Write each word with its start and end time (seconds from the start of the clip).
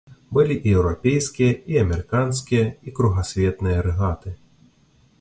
Былі 0.35 0.55
і 0.69 0.71
еўрапейскія, 0.79 1.51
і 1.75 1.79
амерыканскія, 1.83 2.65
і 2.89 2.97
кругасветныя 2.99 3.77
рэгаты. 3.91 4.39